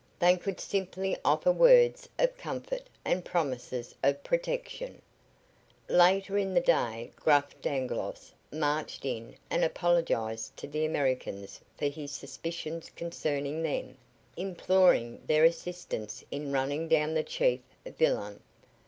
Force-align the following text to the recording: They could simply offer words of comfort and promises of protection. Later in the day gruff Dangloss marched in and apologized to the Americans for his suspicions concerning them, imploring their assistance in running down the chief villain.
They 0.17 0.35
could 0.35 0.59
simply 0.59 1.15
offer 1.23 1.51
words 1.51 2.09
of 2.17 2.35
comfort 2.35 2.87
and 3.05 3.23
promises 3.23 3.93
of 4.01 4.23
protection. 4.23 4.99
Later 5.87 6.39
in 6.39 6.55
the 6.55 6.59
day 6.59 7.11
gruff 7.15 7.53
Dangloss 7.61 8.31
marched 8.51 9.05
in 9.05 9.35
and 9.51 9.63
apologized 9.63 10.57
to 10.57 10.65
the 10.67 10.85
Americans 10.85 11.61
for 11.77 11.85
his 11.85 12.11
suspicions 12.11 12.89
concerning 12.95 13.61
them, 13.61 13.95
imploring 14.35 15.21
their 15.27 15.43
assistance 15.43 16.23
in 16.31 16.51
running 16.51 16.87
down 16.87 17.13
the 17.13 17.21
chief 17.21 17.59
villain. 17.85 18.39